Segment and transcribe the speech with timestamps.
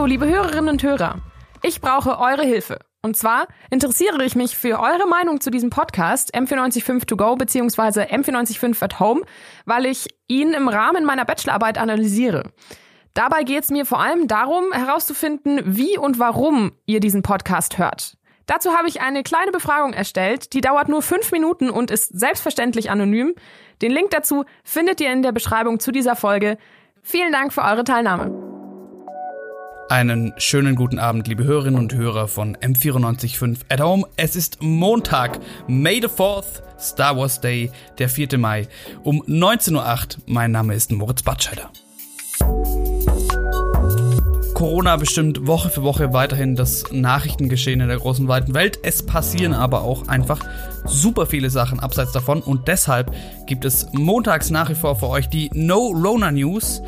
[0.00, 1.18] Hallo, liebe Hörerinnen und Hörer.
[1.62, 2.78] Ich brauche eure Hilfe.
[3.02, 8.04] Und zwar interessiere ich mich für eure Meinung zu diesem Podcast M495 To Go bzw.
[8.04, 9.20] M495 at Home,
[9.66, 12.44] weil ich ihn im Rahmen meiner Bachelorarbeit analysiere.
[13.12, 18.16] Dabei geht es mir vor allem darum, herauszufinden, wie und warum ihr diesen Podcast hört.
[18.46, 22.90] Dazu habe ich eine kleine Befragung erstellt, die dauert nur fünf Minuten und ist selbstverständlich
[22.90, 23.34] anonym.
[23.82, 26.56] Den Link dazu findet ihr in der Beschreibung zu dieser Folge.
[27.02, 28.49] Vielen Dank für eure Teilnahme.
[29.90, 34.06] Einen schönen guten Abend, liebe Hörerinnen und Hörer von M945 at Home.
[34.16, 38.38] Es ist Montag, May the 4th, Star Wars Day, der 4.
[38.38, 38.68] Mai,
[39.02, 40.22] um 19.08 Uhr.
[40.26, 41.72] Mein Name ist Moritz Batscheider.
[44.54, 48.78] Corona bestimmt Woche für Woche weiterhin das Nachrichtengeschehen in der großen weiten Welt.
[48.84, 50.38] Es passieren aber auch einfach
[50.84, 53.12] super viele Sachen abseits davon und deshalb
[53.46, 56.80] gibt es montags nach wie vor für euch die No Rona News.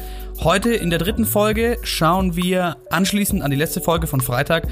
[0.45, 4.67] Heute in der dritten Folge schauen wir anschließend an die letzte Folge von Freitag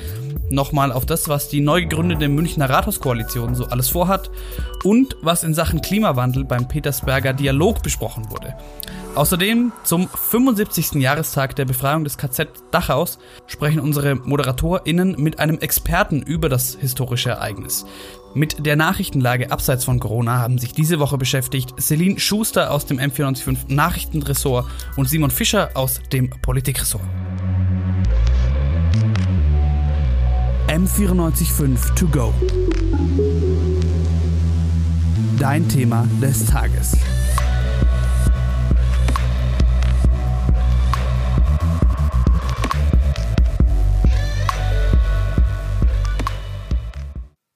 [0.50, 4.33] nochmal auf das, was die neu gegründete Münchner Rathauskoalition so alles vorhat
[4.84, 8.55] und was in Sachen Klimawandel beim Petersberger Dialog besprochen wurde.
[9.14, 10.92] Außerdem zum 75.
[10.95, 17.31] Jahrestag der Befreiung des KZ Dachaus sprechen unsere ModeratorInnen mit einem Experten über das historische
[17.31, 17.84] Ereignis.
[18.34, 23.00] Mit der Nachrichtenlage abseits von Corona haben sich diese Woche beschäftigt Celine Schuster aus dem
[23.00, 27.03] M495 Nachrichtenressort und Simon Fischer aus dem Politikressort.
[30.69, 32.33] M945 to go.
[35.41, 36.92] Dein Thema des Tages.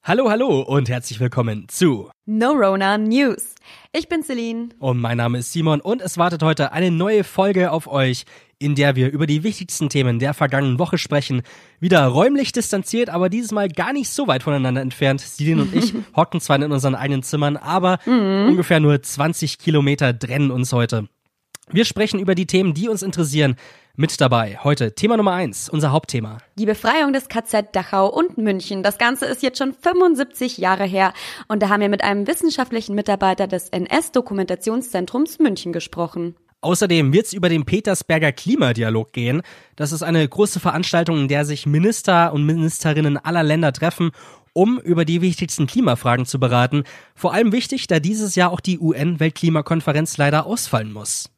[0.03, 3.55] Hallo, hallo und herzlich willkommen zu No Rona News.
[3.93, 4.71] Ich bin Celine.
[4.79, 8.25] Und mein Name ist Simon und es wartet heute eine neue Folge auf euch,
[8.59, 11.43] in der wir über die wichtigsten Themen der vergangenen Woche sprechen.
[11.81, 15.21] Wieder räumlich distanziert, aber dieses Mal gar nicht so weit voneinander entfernt.
[15.21, 18.49] Celine und ich hocken zwar in unseren eigenen Zimmern, aber mhm.
[18.49, 21.09] ungefähr nur 20 Kilometer trennen uns heute.
[21.71, 23.57] Wir sprechen über die Themen, die uns interessieren,
[23.97, 26.39] mit dabei heute Thema Nummer eins, unser Hauptthema.
[26.57, 28.83] Die Befreiung des KZ Dachau und München.
[28.83, 31.13] Das Ganze ist jetzt schon 75 Jahre her
[31.49, 36.35] und da haben wir mit einem wissenschaftlichen Mitarbeiter des NS-Dokumentationszentrums München gesprochen.
[36.65, 39.43] Außerdem wird es über den Petersberger Klimadialog gehen.
[39.77, 44.13] Das ist eine große Veranstaltung, in der sich Minister und Ministerinnen aller Länder treffen,
[44.55, 46.85] um über die wichtigsten Klimafragen zu beraten.
[47.15, 51.34] Vor allem wichtig, da dieses Jahr auch die UN-Weltklimakonferenz leider ausfallen muss.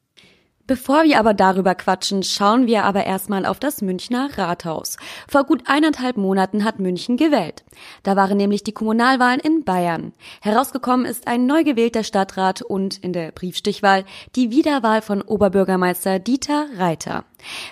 [0.67, 4.97] Bevor wir aber darüber quatschen, schauen wir aber erstmal auf das Münchner Rathaus.
[5.29, 7.63] Vor gut eineinhalb Monaten hat München gewählt.
[8.03, 10.11] Da waren nämlich die Kommunalwahlen in Bayern.
[10.41, 14.03] Herausgekommen ist ein neu gewählter Stadtrat und in der Briefstichwahl
[14.35, 17.23] die Wiederwahl von Oberbürgermeister Dieter Reiter.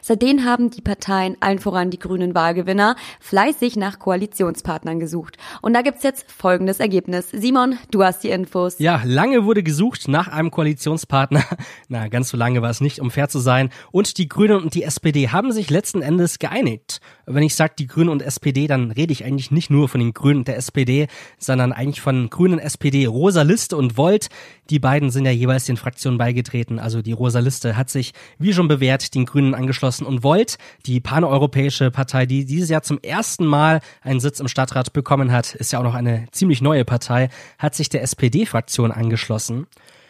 [0.01, 5.37] Seitdem haben die Parteien, allen voran die grünen Wahlgewinner, fleißig nach Koalitionspartnern gesucht.
[5.61, 7.29] Und da gibt's jetzt folgendes Ergebnis.
[7.31, 8.79] Simon, du hast die Infos.
[8.79, 11.43] Ja, lange wurde gesucht nach einem Koalitionspartner.
[11.87, 13.69] Na, ganz so lange war es nicht, um fair zu sein.
[13.91, 16.99] Und die Grünen und die SPD haben sich letzten Endes geeinigt.
[17.25, 20.13] Wenn ich sage die Grünen und SPD, dann rede ich eigentlich nicht nur von den
[20.13, 21.07] Grünen und der SPD,
[21.39, 24.29] sondern eigentlich von Grünen, SPD, Rosa Liste und Volt.
[24.69, 26.77] Die beiden sind ja jeweils den Fraktionen beigetreten.
[26.77, 30.99] Also die Rosa Liste hat sich, wie schon bewährt, den Grünen angeschlossen und Volt, die
[30.99, 35.71] paneuropäische Partei, die dieses Jahr zum ersten Mal einen Sitz im Stadtrat bekommen hat, ist
[35.71, 39.67] ja auch noch eine ziemlich neue Partei, hat sich der SPD-Fraktion angeschlossen.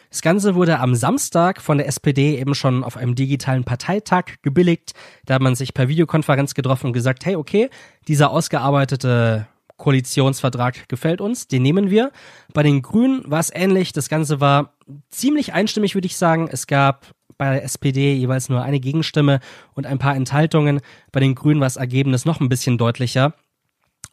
[0.10, 4.94] Das Ganze wurde am Samstag von der SPD eben schon auf einem digitalen Parteitag gebilligt.
[5.26, 7.70] Da hat man sich per Videokonferenz getroffen und gesagt, hey, okay,
[8.08, 9.48] dieser ausgearbeitete
[9.78, 12.12] Koalitionsvertrag gefällt uns, den nehmen wir.
[12.54, 13.92] Bei den Grünen war es ähnlich.
[13.92, 14.74] Das Ganze war
[15.10, 16.48] ziemlich einstimmig, würde ich sagen.
[16.50, 17.08] Es gab
[17.38, 19.40] bei der SPD jeweils nur eine Gegenstimme
[19.74, 20.82] und ein paar Enthaltungen.
[21.12, 23.34] Bei den Grünen war das Ergebnis noch ein bisschen deutlicher.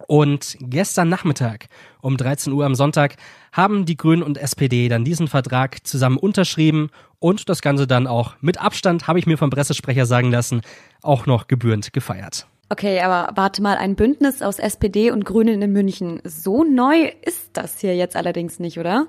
[0.09, 1.67] Und gestern Nachmittag
[2.01, 3.17] um 13 Uhr am Sonntag
[3.53, 8.35] haben die Grünen und SPD dann diesen Vertrag zusammen unterschrieben und das Ganze dann auch
[8.41, 10.63] mit Abstand, habe ich mir vom Pressesprecher sagen lassen,
[11.03, 12.47] auch noch gebührend gefeiert.
[12.69, 16.21] Okay, aber warte mal, ein Bündnis aus SPD und Grünen in München.
[16.25, 19.07] So neu ist das hier jetzt allerdings nicht, oder?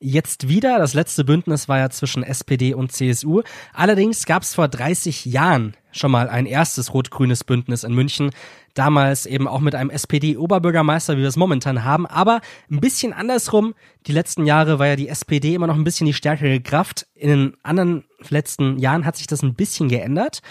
[0.00, 0.78] Jetzt wieder.
[0.78, 3.42] Das letzte Bündnis war ja zwischen SPD und CSU.
[3.72, 8.30] Allerdings gab es vor 30 Jahren schon mal ein erstes rot-grünes Bündnis in München.
[8.74, 12.06] Damals eben auch mit einem SPD-Oberbürgermeister, wie wir es momentan haben.
[12.06, 12.40] Aber
[12.70, 13.74] ein bisschen andersrum.
[14.06, 17.08] Die letzten Jahre war ja die SPD immer noch ein bisschen die stärkere Kraft.
[17.14, 20.42] In den anderen letzten Jahren hat sich das ein bisschen geändert.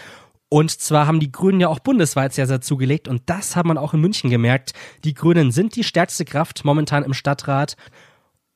[0.49, 3.07] Und zwar haben die Grünen ja auch bundesweit sehr, sehr zugelegt.
[3.07, 4.73] Und das hat man auch in München gemerkt.
[5.05, 7.77] Die Grünen sind die stärkste Kraft momentan im Stadtrat.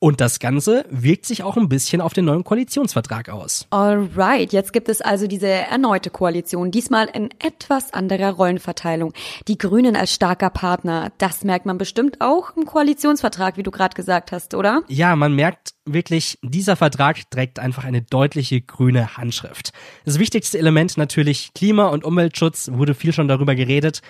[0.02, 3.68] Und das Ganze wirkt sich auch ein bisschen auf den neuen Koalitionsvertrag aus.
[3.70, 9.12] Alright, jetzt gibt es also diese erneute Koalition, diesmal in etwas anderer Rollenverteilung.
[9.46, 13.94] Die Grünen als starker Partner, das merkt man bestimmt auch im Koalitionsvertrag, wie du gerade
[13.94, 14.82] gesagt hast, oder?
[14.88, 19.72] Ja, man merkt wirklich, dieser Vertrag trägt einfach eine deutliche grüne Handschrift.
[20.04, 24.02] Das wichtigste Element natürlich Klima- und Umweltschutz, wurde viel schon darüber geredet.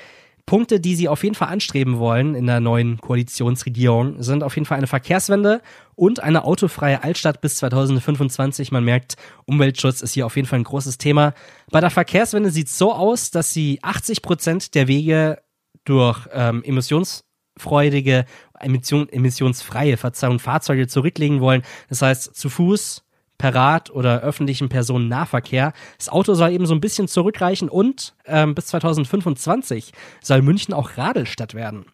[0.47, 4.67] Punkte, die sie auf jeden Fall anstreben wollen in der neuen Koalitionsregierung, sind auf jeden
[4.67, 5.63] Fall eine Verkehrswende
[5.95, 8.73] und eine autofreie Altstadt bis 2025.
[8.73, 9.17] Man merkt,
[9.47, 11.33] Umweltschutz ist hier auf jeden Fall ein großes Thema.
[11.71, 15.39] Bei der Verkehrswende sieht es so aus, dass sie 80 Prozent der Wege
[15.85, 18.25] durch ähm, emissionsfreudige,
[18.59, 21.63] emission, emissionsfreie Verzeihung, Fahrzeuge zurücklegen wollen.
[21.89, 23.05] Das heißt, zu Fuß,
[23.43, 25.73] per Rad oder öffentlichen Personennahverkehr.
[25.99, 29.93] Das Auto soll eben so ein bisschen zurückreichen und ähm, bis 2025
[30.23, 31.87] soll München auch Radelstadt werden.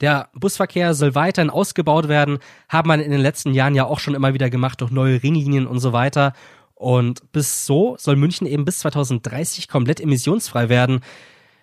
[0.00, 4.14] Der Busverkehr soll weiterhin ausgebaut werden, haben wir in den letzten Jahren ja auch schon
[4.14, 6.34] immer wieder gemacht durch neue Ringlinien und so weiter.
[6.76, 11.00] Und bis so soll München eben bis 2030 komplett emissionsfrei werden.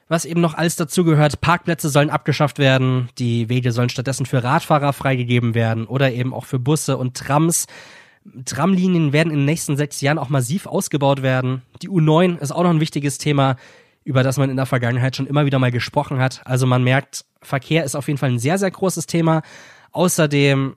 [0.10, 4.44] Was eben noch alles dazu gehört, Parkplätze sollen abgeschafft werden, die Wege sollen stattdessen für
[4.44, 7.68] Radfahrer freigegeben werden oder eben auch für Busse und Trams.
[8.46, 11.64] Tramlinien werden in den nächsten sechs Jahren auch massiv ausgebaut werden.
[11.82, 13.56] Die U9 ist auch noch ein wichtiges Thema,
[14.04, 16.42] über das man in der Vergangenheit schon immer wieder mal gesprochen hat.
[16.46, 19.42] Also man merkt, Verkehr ist auf jeden Fall ein sehr, sehr großes Thema.
[19.92, 20.76] Außerdem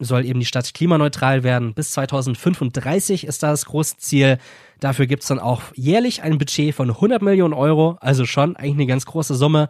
[0.00, 1.74] soll eben die Stadt klimaneutral werden.
[1.74, 4.38] Bis 2035 ist da das große Ziel.
[4.80, 8.86] Dafür gibt's dann auch jährlich ein Budget von 100 Millionen Euro, also schon eigentlich eine
[8.86, 9.68] ganz große Summe.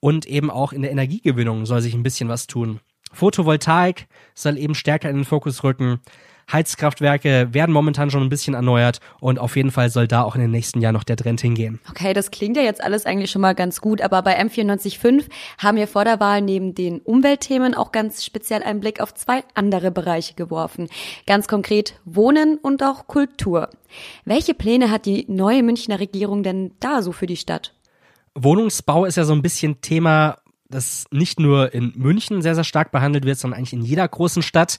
[0.00, 2.80] Und eben auch in der Energiegewinnung soll sich ein bisschen was tun.
[3.12, 6.00] Photovoltaik soll eben stärker in den Fokus rücken.
[6.50, 10.40] Heizkraftwerke werden momentan schon ein bisschen erneuert und auf jeden Fall soll da auch in
[10.40, 11.78] den nächsten Jahren noch der Trend hingehen.
[11.90, 15.28] Okay, das klingt ja jetzt alles eigentlich schon mal ganz gut, aber bei M945
[15.58, 19.44] haben wir vor der Wahl neben den Umweltthemen auch ganz speziell einen Blick auf zwei
[19.54, 20.88] andere Bereiche geworfen.
[21.26, 23.68] Ganz konkret Wohnen und auch Kultur.
[24.24, 27.74] Welche Pläne hat die neue Münchner Regierung denn da so für die Stadt?
[28.34, 30.36] Wohnungsbau ist ja so ein bisschen Thema,
[30.68, 34.42] das nicht nur in München sehr, sehr stark behandelt wird, sondern eigentlich in jeder großen
[34.42, 34.78] Stadt.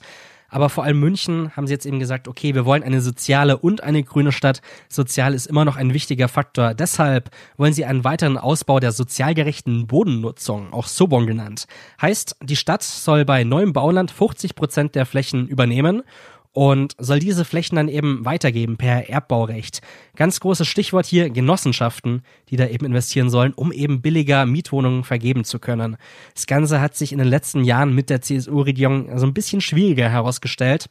[0.50, 3.82] Aber vor allem München haben sie jetzt eben gesagt, okay, wir wollen eine soziale und
[3.82, 4.62] eine grüne Stadt.
[4.88, 6.74] Sozial ist immer noch ein wichtiger Faktor.
[6.74, 11.66] Deshalb wollen sie einen weiteren Ausbau der sozial gerechten Bodennutzung, auch Sobon genannt.
[12.02, 16.02] Heißt, die Stadt soll bei neuem Bauland 50 Prozent der Flächen übernehmen
[16.52, 19.80] und soll diese Flächen dann eben weitergeben per Erbbaurecht.
[20.16, 25.44] Ganz großes Stichwort hier Genossenschaften, die da eben investieren sollen, um eben billiger Mietwohnungen vergeben
[25.44, 25.96] zu können.
[26.34, 30.08] Das Ganze hat sich in den letzten Jahren mit der CSU-Regierung so ein bisschen schwieriger
[30.08, 30.90] herausgestellt.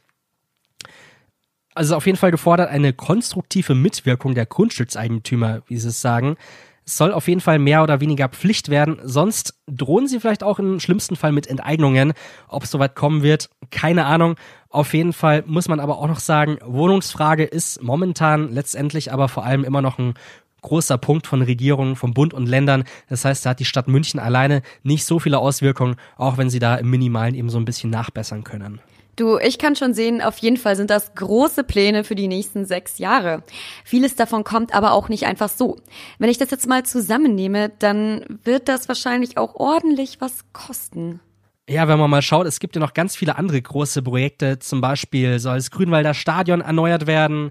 [1.74, 6.36] Also auf jeden Fall gefordert eine konstruktive Mitwirkung der Grundstückseigentümer, wie sie es sagen.
[6.90, 10.58] Es soll auf jeden Fall mehr oder weniger Pflicht werden, sonst drohen sie vielleicht auch
[10.58, 12.14] im schlimmsten Fall mit Enteignungen.
[12.48, 14.34] Ob es soweit kommen wird, keine Ahnung.
[14.70, 19.44] Auf jeden Fall muss man aber auch noch sagen, Wohnungsfrage ist momentan letztendlich aber vor
[19.44, 20.14] allem immer noch ein
[20.62, 22.82] großer Punkt von Regierungen, vom Bund und Ländern.
[23.08, 26.58] Das heißt, da hat die Stadt München alleine nicht so viele Auswirkungen, auch wenn sie
[26.58, 28.80] da im Minimalen eben so ein bisschen nachbessern können.
[29.20, 32.64] Du, ich kann schon sehen, auf jeden Fall sind das große Pläne für die nächsten
[32.64, 33.42] sechs Jahre.
[33.84, 35.76] Vieles davon kommt aber auch nicht einfach so.
[36.18, 41.20] Wenn ich das jetzt mal zusammennehme, dann wird das wahrscheinlich auch ordentlich was kosten.
[41.68, 44.58] Ja, wenn man mal schaut, es gibt ja noch ganz viele andere große Projekte.
[44.58, 47.50] Zum Beispiel soll das Grünwalder Stadion erneuert werden.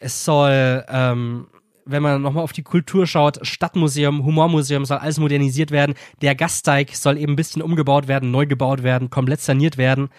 [0.00, 1.46] Es soll, ähm,
[1.84, 5.94] wenn man nochmal auf die Kultur schaut, Stadtmuseum, Humormuseum soll alles modernisiert werden.
[6.20, 10.10] Der Gasteig soll eben ein bisschen umgebaut werden, neu gebaut werden, komplett saniert werden.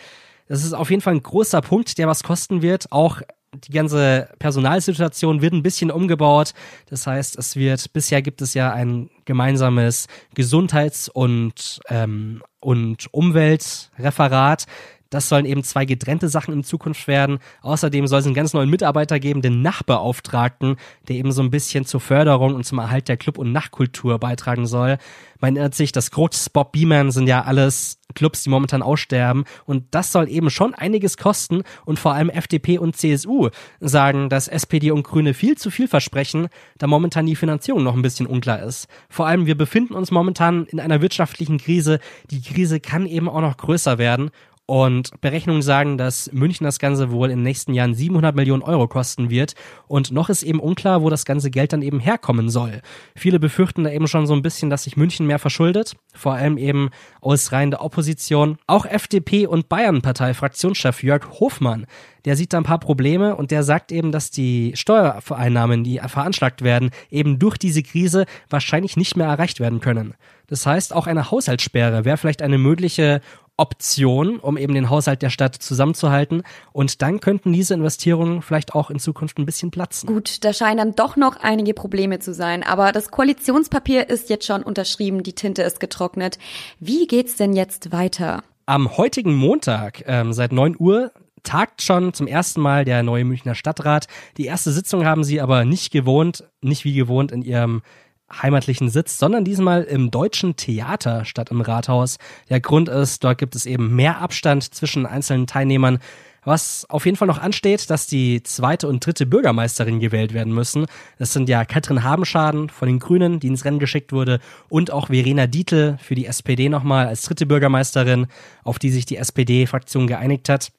[0.47, 2.91] Das ist auf jeden Fall ein großer Punkt, der was kosten wird.
[2.91, 3.21] Auch
[3.53, 6.53] die ganze Personalsituation wird ein bisschen umgebaut.
[6.89, 14.65] Das heißt, es wird, bisher gibt es ja ein gemeinsames Gesundheits- und, ähm, und Umweltreferat.
[15.09, 17.39] Das sollen eben zwei getrennte Sachen in Zukunft werden.
[17.61, 21.85] Außerdem soll es einen ganz neuen Mitarbeiter geben, den Nachbeauftragten, der eben so ein bisschen
[21.85, 24.97] zur Förderung und zum Erhalt der Club- und Nachtkultur beitragen soll.
[25.39, 29.45] Man erinnert sich, das Krux, Bob Beeman sind ja alles Clubs, die momentan aussterben.
[29.65, 31.63] Und das soll eben schon einiges kosten.
[31.85, 33.49] Und vor allem FDP und CSU
[33.79, 36.47] sagen, dass SPD und Grüne viel zu viel versprechen,
[36.77, 38.87] da momentan die Finanzierung noch ein bisschen unklar ist.
[39.09, 41.99] Vor allem, wir befinden uns momentan in einer wirtschaftlichen Krise.
[42.31, 44.31] Die Krise kann eben auch noch größer werden.
[44.69, 48.89] Und Berechnungen sagen, dass München das Ganze wohl in den nächsten Jahren 700 Millionen Euro
[48.89, 49.55] kosten wird.
[49.87, 52.81] Und noch ist eben unklar, wo das ganze Geld dann eben herkommen soll.
[53.15, 55.95] Viele befürchten da eben schon so ein bisschen, dass sich München mehr verschuldet.
[56.13, 56.89] Vor allem eben
[57.21, 58.57] aus Reihen der Opposition.
[58.67, 61.85] Auch FDP und Bayern-Partei-Fraktionschef Jörg Hofmann,
[62.25, 66.61] der sieht da ein paar Probleme und der sagt eben, dass die Steuervereinnahmen, die veranschlagt
[66.61, 70.13] werden, eben durch diese Krise wahrscheinlich nicht mehr erreicht werden können.
[70.47, 73.21] Das heißt, auch eine Haushaltssperre wäre vielleicht eine mögliche
[73.57, 76.43] Option, um eben den Haushalt der Stadt zusammenzuhalten.
[76.71, 80.07] Und dann könnten diese Investierungen vielleicht auch in Zukunft ein bisschen platzen.
[80.07, 82.63] Gut, da scheinen dann doch noch einige Probleme zu sein.
[82.63, 86.37] Aber das Koalitionspapier ist jetzt schon unterschrieben, die Tinte ist getrocknet.
[86.79, 88.43] Wie geht's denn jetzt weiter?
[88.67, 91.11] Am heutigen Montag, ähm, seit 9 Uhr,
[91.43, 94.07] tagt schon zum ersten Mal der neue Münchner Stadtrat.
[94.35, 97.81] Die erste Sitzung haben sie aber nicht gewohnt, nicht wie gewohnt in ihrem
[98.31, 102.17] heimatlichen Sitz, sondern diesmal im Deutschen Theater statt im Rathaus.
[102.49, 105.99] Der Grund ist, dort gibt es eben mehr Abstand zwischen einzelnen Teilnehmern.
[106.43, 110.85] Was auf jeden Fall noch ansteht, dass die zweite und dritte Bürgermeisterin gewählt werden müssen.
[111.19, 115.07] Das sind ja Katrin Habenschaden von den Grünen, die ins Rennen geschickt wurde, und auch
[115.07, 118.27] Verena Dietl für die SPD nochmal als dritte Bürgermeisterin,
[118.63, 120.71] auf die sich die SPD-Fraktion geeinigt hat.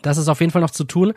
[0.00, 1.12] Das ist auf jeden Fall noch zu tun.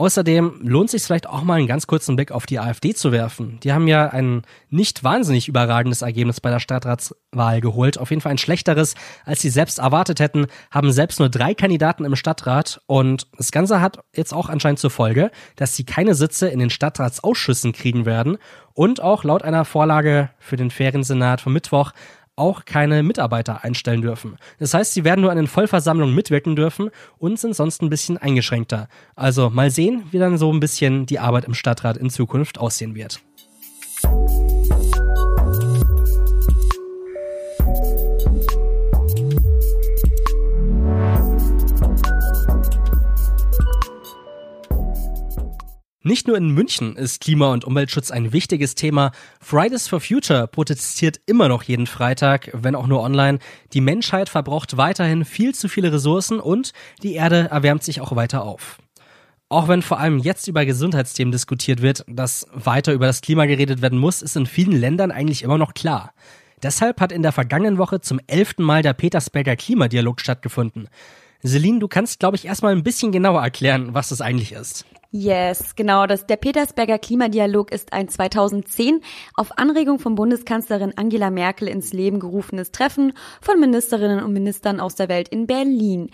[0.00, 3.60] Außerdem lohnt sich vielleicht auch mal einen ganz kurzen Blick auf die AfD zu werfen.
[3.62, 7.98] Die haben ja ein nicht wahnsinnig überragendes Ergebnis bei der Stadtratswahl geholt.
[7.98, 8.94] Auf jeden Fall ein schlechteres,
[9.26, 13.82] als sie selbst erwartet hätten, haben selbst nur drei Kandidaten im Stadtrat und das Ganze
[13.82, 18.38] hat jetzt auch anscheinend zur Folge, dass sie keine Sitze in den Stadtratsausschüssen kriegen werden
[18.72, 21.92] und auch laut einer Vorlage für den Feriensenat vom Mittwoch
[22.40, 24.36] auch keine Mitarbeiter einstellen dürfen.
[24.58, 28.18] Das heißt, sie werden nur an den Vollversammlungen mitwirken dürfen und sind sonst ein bisschen
[28.18, 28.88] eingeschränkter.
[29.14, 32.94] Also mal sehen, wie dann so ein bisschen die Arbeit im Stadtrat in Zukunft aussehen
[32.94, 33.20] wird.
[46.02, 49.12] Nicht nur in München ist Klima- und Umweltschutz ein wichtiges Thema.
[49.38, 53.38] Fridays for Future protestiert immer noch jeden Freitag, wenn auch nur online.
[53.74, 58.44] Die Menschheit verbraucht weiterhin viel zu viele Ressourcen und die Erde erwärmt sich auch weiter
[58.44, 58.78] auf.
[59.50, 63.82] Auch wenn vor allem jetzt über Gesundheitsthemen diskutiert wird, dass weiter über das Klima geredet
[63.82, 66.14] werden muss, ist in vielen Ländern eigentlich immer noch klar.
[66.62, 70.88] Deshalb hat in der vergangenen Woche zum elften Mal der Petersberger Klimadialog stattgefunden.
[71.44, 74.86] Celine, du kannst, glaube ich, erstmal ein bisschen genauer erklären, was das eigentlich ist.
[75.12, 76.06] Yes, genau.
[76.06, 79.02] Das, der Petersberger Klimadialog ist ein 2010
[79.34, 84.94] auf Anregung von Bundeskanzlerin Angela Merkel ins Leben gerufenes Treffen von Ministerinnen und Ministern aus
[84.94, 86.10] der Welt in Berlin.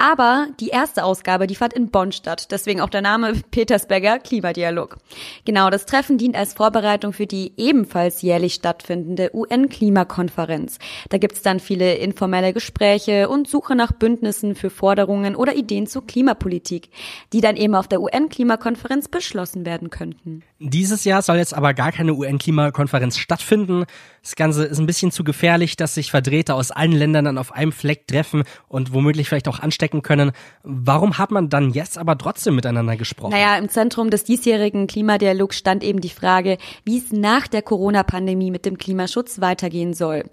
[0.00, 2.52] Aber die erste Ausgabe, die fand in Bonn statt.
[2.52, 4.96] Deswegen auch der Name Petersberger Klimadialog.
[5.44, 10.78] Genau, das Treffen dient als Vorbereitung für die ebenfalls jährlich stattfindende UN-Klimakonferenz.
[11.08, 16.06] Da gibt's dann viele informelle Gespräche und Suche nach Bündnissen für Forderungen oder Ideen zur
[16.06, 16.90] Klimapolitik,
[17.32, 20.44] die dann eben auf der UN-Klimakonferenz beschlossen werden könnten.
[20.60, 23.84] Dieses Jahr soll jetzt aber gar keine UN-Klimakonferenz stattfinden.
[24.28, 27.52] Das Ganze ist ein bisschen zu gefährlich, dass sich Vertreter aus allen Ländern dann auf
[27.52, 30.32] einem Fleck treffen und womöglich vielleicht auch anstecken stecken können.
[30.62, 33.30] Warum hat man dann jetzt aber trotzdem miteinander gesprochen?
[33.30, 38.50] Naja, im Zentrum des diesjährigen Klimadialogs stand eben die Frage, wie es nach der Corona-Pandemie
[38.50, 40.24] mit dem Klimaschutz weitergehen soll.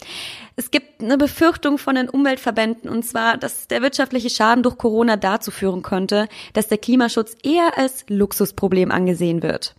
[0.55, 5.15] Es gibt eine Befürchtung von den Umweltverbänden und zwar, dass der wirtschaftliche Schaden durch Corona
[5.15, 9.75] dazu führen könnte, dass der Klimaschutz eher als Luxusproblem angesehen wird.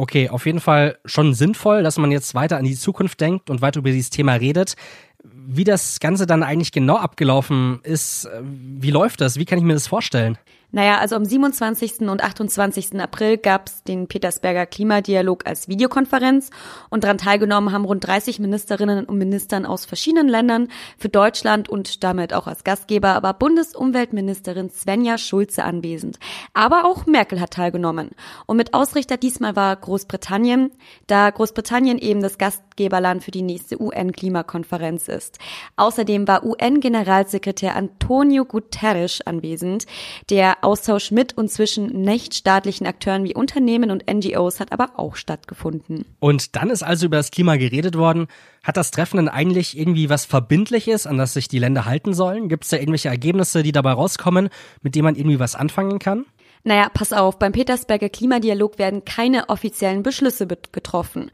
[0.00, 3.60] Okay, auf jeden Fall schon sinnvoll, dass man jetzt weiter an die Zukunft denkt und
[3.60, 4.74] weiter über dieses Thema redet.
[5.22, 9.36] Wie das Ganze dann eigentlich genau abgelaufen ist, äh, wie läuft das?
[9.36, 10.38] Wie kann ich mir das vorstellen?
[10.72, 12.02] Naja, also am 27.
[12.02, 13.00] und 28.
[13.00, 16.50] April gab es den Petersberger Klimadialog als Videokonferenz
[16.90, 20.68] und daran teilgenommen haben rund 30 Ministerinnen und Ministern aus verschiedenen Ländern.
[20.96, 26.20] Für Deutschland und damit auch als Gastgeber war Bundesumweltministerin Svenja Schulze anwesend.
[26.54, 28.10] Aber auch Merkel hat teilgenommen.
[28.46, 30.70] Und mit Ausrichter diesmal war Großbritannien,
[31.08, 35.38] da Großbritannien eben das Gastgeberland für die nächste UN-Klimakonferenz ist.
[35.74, 39.86] Außerdem war UN-Generalsekretär Antonio Guterres anwesend,
[40.30, 46.04] der Austausch mit und zwischen nichtstaatlichen Akteuren wie Unternehmen und NGOs hat aber auch stattgefunden.
[46.18, 48.26] Und dann ist also über das Klima geredet worden.
[48.62, 52.48] Hat das Treffen denn eigentlich irgendwie was Verbindliches, an das sich die Länder halten sollen?
[52.48, 54.48] Gibt es da irgendwelche Ergebnisse, die dabei rauskommen,
[54.82, 56.26] mit denen man irgendwie was anfangen kann?
[56.62, 61.30] Naja, pass auf, beim Petersberger Klimadialog werden keine offiziellen Beschlüsse getroffen.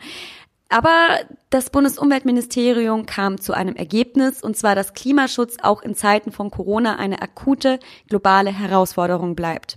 [0.69, 1.21] Aber
[1.51, 6.97] das Bundesumweltministerium kam zu einem Ergebnis, und zwar, dass Klimaschutz auch in Zeiten von Corona
[6.97, 9.77] eine akute globale Herausforderung bleibt.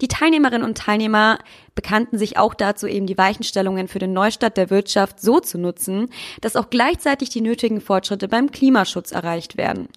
[0.00, 1.38] Die Teilnehmerinnen und Teilnehmer
[1.74, 6.10] bekannten sich auch dazu, eben die Weichenstellungen für den Neustart der Wirtschaft so zu nutzen,
[6.40, 9.88] dass auch gleichzeitig die nötigen Fortschritte beim Klimaschutz erreicht werden.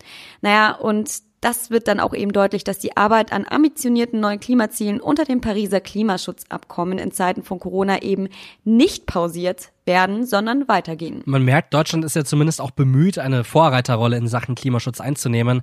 [0.42, 5.00] Naja, und das wird dann auch eben deutlich, dass die Arbeit an ambitionierten neuen Klimazielen
[5.00, 8.28] unter dem Pariser Klimaschutzabkommen in Zeiten von Corona eben
[8.64, 11.22] nicht pausiert werden, sondern weitergehen.
[11.26, 15.62] Man merkt, Deutschland ist ja zumindest auch bemüht, eine Vorreiterrolle in Sachen Klimaschutz einzunehmen.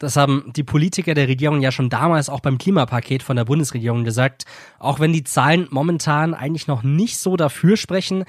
[0.00, 4.02] Das haben die Politiker der Regierung ja schon damals auch beim Klimapaket von der Bundesregierung
[4.02, 4.44] gesagt.
[4.78, 8.24] Auch wenn die Zahlen momentan eigentlich noch nicht so dafür sprechen,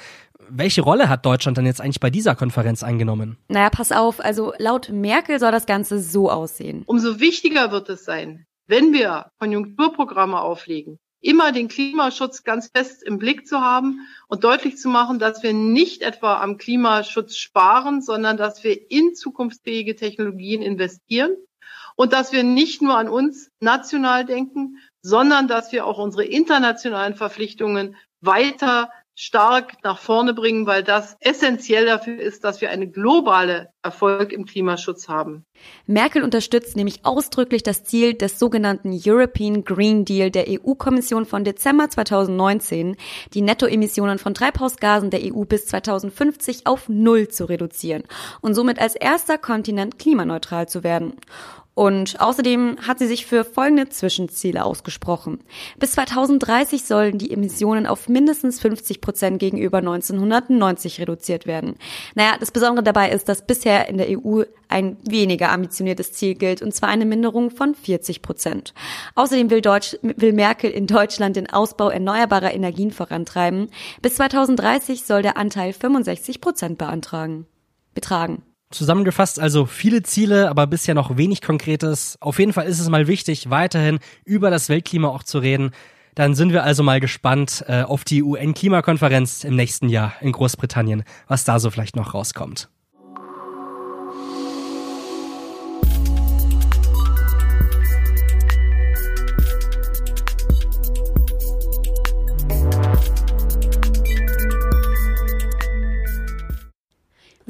[0.51, 3.37] welche Rolle hat Deutschland dann jetzt eigentlich bei dieser Konferenz eingenommen?
[3.47, 6.83] Naja, pass auf, also laut Merkel soll das Ganze so aussehen.
[6.85, 13.19] Umso wichtiger wird es sein, wenn wir Konjunkturprogramme auflegen, immer den Klimaschutz ganz fest im
[13.19, 18.37] Blick zu haben und deutlich zu machen, dass wir nicht etwa am Klimaschutz sparen, sondern
[18.37, 21.35] dass wir in zukunftsfähige Technologien investieren
[21.95, 27.15] und dass wir nicht nur an uns national denken, sondern dass wir auch unsere internationalen
[27.15, 28.89] Verpflichtungen weiter
[29.21, 34.45] stark nach vorne bringen, weil das essentiell dafür ist, dass wir einen globalen Erfolg im
[34.45, 35.45] Klimaschutz haben.
[35.85, 41.87] Merkel unterstützt nämlich ausdrücklich das Ziel des sogenannten European Green Deal der EU-Kommission von Dezember
[41.87, 42.97] 2019,
[43.35, 48.01] die Nettoemissionen von Treibhausgasen der EU bis 2050 auf Null zu reduzieren
[48.41, 51.13] und somit als erster Kontinent klimaneutral zu werden.
[51.73, 55.39] Und außerdem hat sie sich für folgende Zwischenziele ausgesprochen.
[55.79, 61.75] Bis 2030 sollen die Emissionen auf mindestens 50 Prozent gegenüber 1990 reduziert werden.
[62.13, 66.61] Naja, das Besondere dabei ist, dass bisher in der EU ein weniger ambitioniertes Ziel gilt,
[66.61, 68.73] und zwar eine Minderung von 40 Prozent.
[69.15, 73.69] Außerdem will, Deutsch, will Merkel in Deutschland den Ausbau erneuerbarer Energien vorantreiben.
[74.01, 77.45] Bis 2030 soll der Anteil 65 Prozent beantragen,
[77.93, 78.43] betragen.
[78.71, 82.17] Zusammengefasst also viele Ziele, aber bisher noch wenig Konkretes.
[82.21, 85.71] Auf jeden Fall ist es mal wichtig, weiterhin über das Weltklima auch zu reden.
[86.15, 91.03] Dann sind wir also mal gespannt äh, auf die UN-Klimakonferenz im nächsten Jahr in Großbritannien,
[91.27, 92.69] was da so vielleicht noch rauskommt.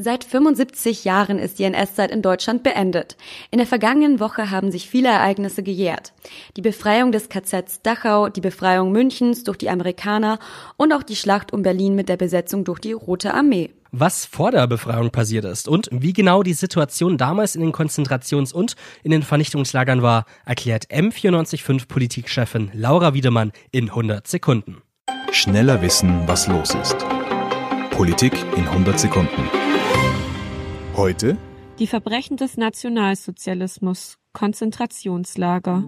[0.04, 3.18] Seit 75 Jahren ist die NS-Zeit in Deutschland beendet.
[3.52, 6.14] In der vergangenen Woche haben sich viele Ereignisse gejährt.
[6.58, 10.40] Die Befreiung des KZs Dachau, die Befreiung Münchens durch die Amerikaner
[10.76, 13.70] und auch die Schlacht um Berlin mit der Besetzung durch die Rote Armee.
[13.92, 18.54] Was vor der Befreiung passiert ist und wie genau die Situation damals in den Konzentrations-
[18.54, 24.82] und in den Vernichtungslagern war, erklärt M945 Politikchefin Laura Wiedemann in 100 Sekunden.
[25.32, 26.98] Schneller wissen, was los ist.
[27.92, 29.61] Politik in 100 Sekunden.
[30.96, 31.38] Heute
[31.80, 35.84] die Verbrechen des Nationalsozialismus, Konzentrationslager.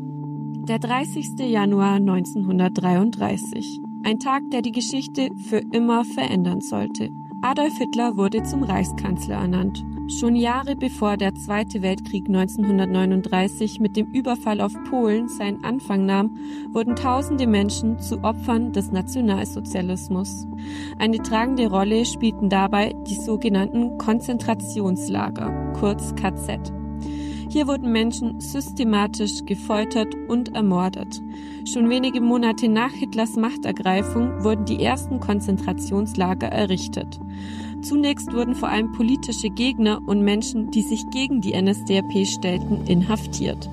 [0.68, 1.40] Der 30.
[1.40, 3.80] Januar 1933.
[4.06, 7.10] Ein Tag, der die Geschichte für immer verändern sollte.
[7.44, 9.84] Adolf Hitler wurde zum Reichskanzler ernannt.
[10.08, 16.38] Schon Jahre bevor der Zweite Weltkrieg 1939 mit dem Überfall auf Polen seinen Anfang nahm,
[16.72, 20.48] wurden tausende Menschen zu Opfern des Nationalsozialismus.
[21.00, 26.72] Eine tragende Rolle spielten dabei die sogenannten Konzentrationslager, kurz KZ.
[27.54, 31.22] Hier wurden Menschen systematisch gefoltert und ermordet.
[31.72, 37.20] Schon wenige Monate nach Hitlers Machtergreifung wurden die ersten Konzentrationslager errichtet.
[37.84, 43.70] Zunächst wurden vor allem politische Gegner und Menschen, die sich gegen die NSDAP stellten, inhaftiert.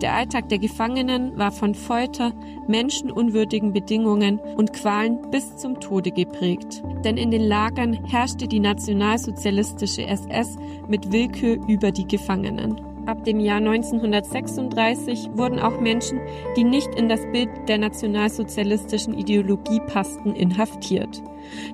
[0.00, 2.32] Der Alltag der Gefangenen war von Folter,
[2.66, 6.82] menschenunwürdigen Bedingungen und Qualen bis zum Tode geprägt.
[7.04, 10.56] Denn in den Lagern herrschte die nationalsozialistische SS
[10.88, 12.87] mit Willkür über die Gefangenen.
[13.08, 16.20] Ab dem Jahr 1936 wurden auch Menschen,
[16.58, 21.22] die nicht in das Bild der nationalsozialistischen Ideologie passten, inhaftiert.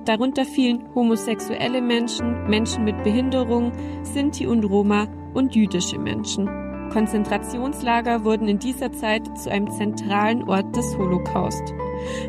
[0.05, 6.47] Darunter fielen homosexuelle Menschen, Menschen mit Behinderung, Sinti und Roma und jüdische Menschen.
[6.93, 11.73] Konzentrationslager wurden in dieser Zeit zu einem zentralen Ort des Holocaust.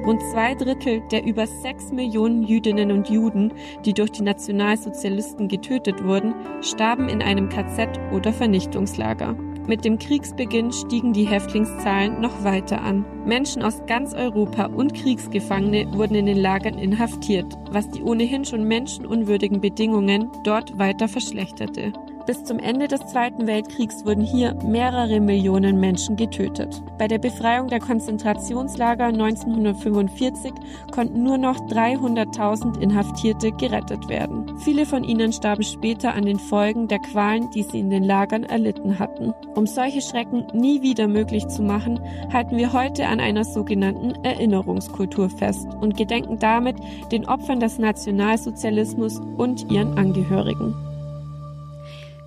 [0.05, 3.52] Rund zwei Drittel der über sechs Millionen Jüdinnen und Juden,
[3.85, 9.37] die durch die Nationalsozialisten getötet wurden, starben in einem KZ oder Vernichtungslager.
[9.66, 13.05] Mit dem Kriegsbeginn stiegen die Häftlingszahlen noch weiter an.
[13.24, 18.62] Menschen aus ganz Europa und Kriegsgefangene wurden in den Lagern inhaftiert, was die ohnehin schon
[18.64, 21.92] menschenunwürdigen Bedingungen dort weiter verschlechterte.
[22.27, 26.83] Bis zum Ende des Zweiten Weltkriegs wurden hier mehrere Millionen Menschen getötet.
[26.99, 30.53] Bei der Befreiung der Konzentrationslager 1945
[30.91, 34.59] konnten nur noch 300.000 Inhaftierte gerettet werden.
[34.59, 38.43] Viele von ihnen starben später an den Folgen der Qualen, die sie in den Lagern
[38.43, 39.33] erlitten hatten.
[39.55, 42.01] Um solche Schrecken nie wieder möglich zu machen,
[42.33, 46.77] halten wir heute an einer sogenannten Erinnerungskultur fest und gedenken damit
[47.12, 50.86] den Opfern des Nationalsozialismus und ihren Angehörigen.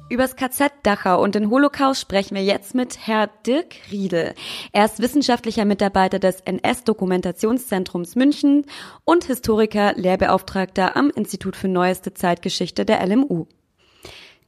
[0.09, 4.33] Übers KZ Dachau und den Holocaust sprechen wir jetzt mit Herr Dirk Riedel.
[4.71, 8.65] Er ist wissenschaftlicher Mitarbeiter des NS-Dokumentationszentrums München
[9.05, 13.45] und Historiker, Lehrbeauftragter am Institut für Neueste Zeitgeschichte der LMU.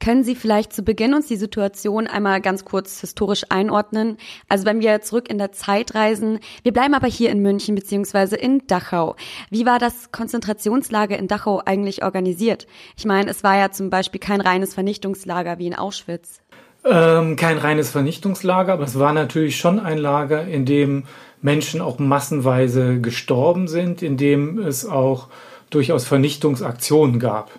[0.03, 4.17] Können Sie vielleicht zu Beginn uns die Situation einmal ganz kurz historisch einordnen?
[4.49, 8.35] Also wenn wir zurück in der Zeit reisen, wir bleiben aber hier in München beziehungsweise
[8.35, 9.15] in Dachau.
[9.51, 12.65] Wie war das Konzentrationslager in Dachau eigentlich organisiert?
[12.97, 16.41] Ich meine, es war ja zum Beispiel kein reines Vernichtungslager wie in Auschwitz.
[16.83, 21.03] Ähm, kein reines Vernichtungslager, aber es war natürlich schon ein Lager, in dem
[21.43, 25.27] Menschen auch massenweise gestorben sind, in dem es auch
[25.69, 27.51] durchaus Vernichtungsaktionen gab.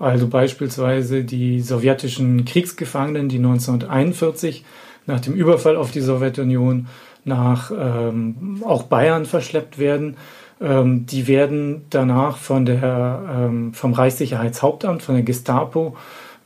[0.00, 4.64] Also beispielsweise die sowjetischen Kriegsgefangenen, die 1941
[5.06, 6.88] nach dem Überfall auf die Sowjetunion
[7.24, 10.16] nach ähm, auch Bayern verschleppt werden.
[10.58, 15.96] Ähm, die werden danach von der, ähm, vom Reichssicherheitshauptamt, von der Gestapo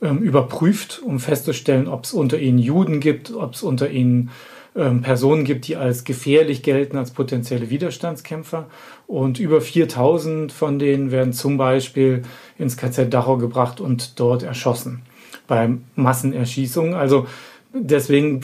[0.03, 4.31] ähm, überprüft, um festzustellen, ob es unter ihnen Juden gibt, ob es unter ihnen
[4.77, 8.67] ähm, Personen gibt, die als gefährlich gelten, als potenzielle Widerstandskämpfer.
[9.07, 12.23] Und über 4000 von denen werden zum Beispiel
[12.59, 15.03] ins KZ Dachau gebracht und dort erschossen
[15.47, 16.95] bei Massenerschießungen.
[16.95, 17.27] Also
[17.73, 18.41] deswegen,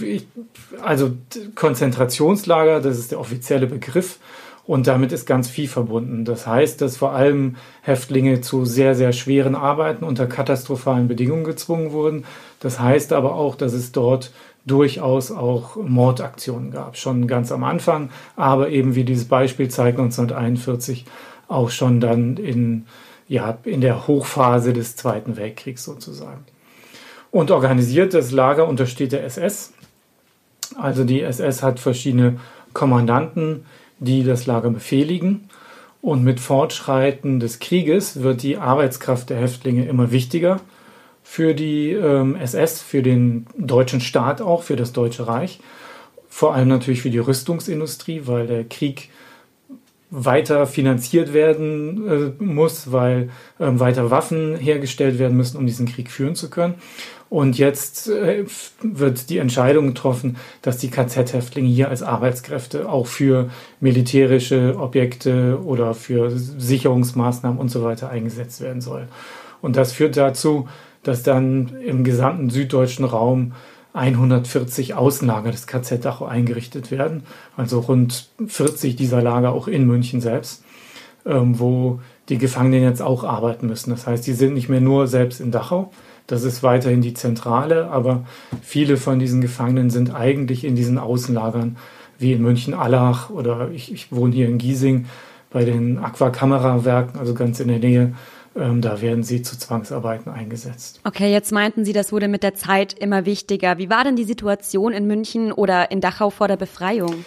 [0.82, 1.12] also
[1.54, 4.18] Konzentrationslager, das ist der offizielle Begriff.
[4.66, 6.24] Und damit ist ganz viel verbunden.
[6.24, 11.90] Das heißt, dass vor allem Häftlinge zu sehr, sehr schweren Arbeiten unter katastrophalen Bedingungen gezwungen
[11.90, 12.24] wurden.
[12.60, 14.30] Das heißt aber auch, dass es dort
[14.66, 21.06] durchaus auch Mordaktionen gab, schon ganz am Anfang, aber eben wie dieses Beispiel zeigt 1941
[21.48, 22.86] auch schon dann in,
[23.30, 26.44] ja, in der Hochphase des Zweiten Weltkriegs sozusagen.
[27.30, 29.72] Und organisiert das Lager untersteht der SS.
[30.76, 32.40] Also die SS hat verschiedene
[32.72, 33.66] Kommandanten,
[34.00, 35.48] die das Lager befehligen.
[36.02, 40.60] Und mit Fortschreiten des Krieges wird die Arbeitskraft der Häftlinge immer wichtiger
[41.22, 45.60] für die ähm, SS, für den deutschen Staat auch, für das Deutsche Reich.
[46.28, 49.08] Vor allem natürlich für die Rüstungsindustrie, weil der Krieg
[50.10, 56.10] weiter finanziert werden äh, muss, weil ähm, weiter Waffen hergestellt werden müssen, um diesen Krieg
[56.10, 56.74] führen zu können.
[57.28, 58.44] Und jetzt äh,
[58.82, 65.94] wird die Entscheidung getroffen, dass die KZ-Häftlinge hier als Arbeitskräfte auch für militärische Objekte oder
[65.94, 69.08] für Sicherungsmaßnahmen und so weiter eingesetzt werden sollen.
[69.62, 70.68] Und das führt dazu,
[71.04, 73.52] dass dann im gesamten süddeutschen Raum
[73.92, 77.24] 140 Außenlager des KZ Dachau eingerichtet werden,
[77.56, 80.64] also rund 40 dieser Lager auch in München selbst,
[81.26, 83.90] ähm, wo die Gefangenen jetzt auch arbeiten müssen.
[83.90, 85.90] Das heißt, die sind nicht mehr nur selbst in Dachau,
[86.30, 88.24] das ist weiterhin die Zentrale, aber
[88.62, 91.76] viele von diesen Gefangenen sind eigentlich in diesen Außenlagern
[92.20, 95.06] wie in München-Allach oder ich, ich wohne hier in Giesing
[95.50, 98.14] bei den Aquakamerawerken, also ganz in der Nähe
[98.54, 101.00] da werden sie zu Zwangsarbeiten eingesetzt.
[101.04, 103.78] Okay, jetzt meinten Sie, das wurde mit der Zeit immer wichtiger.
[103.78, 107.24] Wie war denn die Situation in München oder in Dachau vor der Befreiung?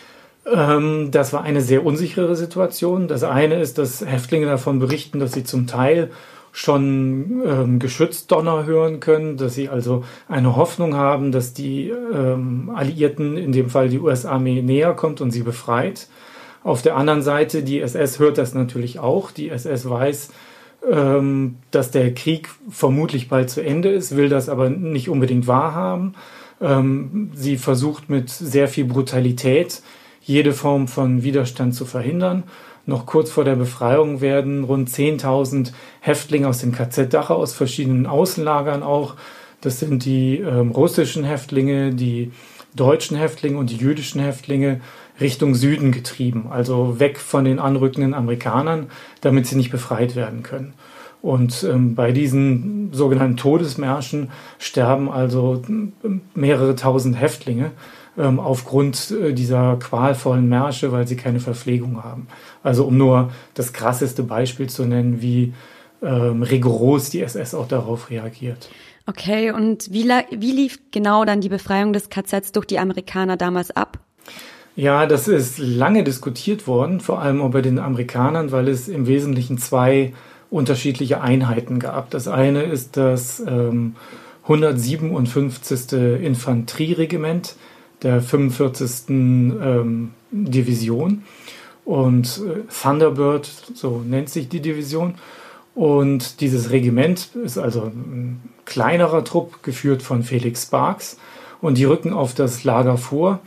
[0.51, 3.07] Ähm, das war eine sehr unsichere Situation.
[3.07, 6.11] Das eine ist, dass Häftlinge davon berichten, dass sie zum Teil
[6.51, 13.37] schon ähm, Geschützdonner hören können, dass sie also eine Hoffnung haben, dass die ähm, Alliierten,
[13.37, 16.07] in dem Fall die US-Armee, näher kommt und sie befreit.
[16.63, 19.31] Auf der anderen Seite, die SS hört das natürlich auch.
[19.31, 20.29] Die SS weiß,
[20.89, 26.15] ähm, dass der Krieg vermutlich bald zu Ende ist, will das aber nicht unbedingt wahrhaben.
[26.61, 29.81] Ähm, sie versucht mit sehr viel Brutalität
[30.21, 32.43] jede Form von Widerstand zu verhindern.
[32.85, 38.05] Noch kurz vor der Befreiung werden rund 10.000 Häftlinge aus dem KZ Dachau aus verschiedenen
[38.05, 39.15] Außenlagern auch.
[39.61, 42.31] Das sind die ähm, russischen Häftlinge, die
[42.75, 44.81] deutschen Häftlinge und die jüdischen Häftlinge
[45.19, 48.87] Richtung Süden getrieben, also weg von den anrückenden Amerikanern,
[49.21, 50.73] damit sie nicht befreit werden können.
[51.21, 55.61] Und ähm, bei diesen sogenannten Todesmärschen sterben also
[56.33, 57.71] mehrere tausend Häftlinge
[58.17, 62.27] ähm, aufgrund äh, dieser qualvollen Märsche, weil sie keine Verpflegung haben.
[62.61, 65.53] Also um nur das krasseste Beispiel zu nennen, wie
[66.01, 68.69] ähm, rigoros die SS auch darauf reagiert.
[69.05, 73.71] Okay, und wie, wie lief genau dann die Befreiung des KZs durch die Amerikaner damals
[73.71, 73.99] ab?
[74.75, 79.05] Ja, das ist lange diskutiert worden, vor allem auch bei den Amerikanern, weil es im
[79.05, 80.13] Wesentlichen zwei
[80.49, 82.09] unterschiedliche Einheiten gab.
[82.09, 83.95] Das eine ist das ähm,
[84.43, 85.93] 157.
[85.93, 87.55] Infanterieregiment
[88.01, 89.09] der 45.
[89.09, 91.23] Ähm, Division
[91.85, 95.15] und äh, Thunderbird, so nennt sich die Division.
[95.75, 101.17] Und dieses Regiment ist also ein kleinerer Trupp, geführt von Felix Sparks.
[101.61, 103.39] Und die rücken auf das Lager vor